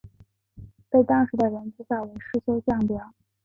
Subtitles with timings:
[0.89, 3.13] 被当时的人讥笑为世修降表。